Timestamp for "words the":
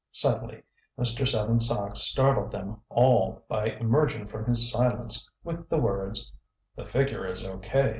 5.77-6.87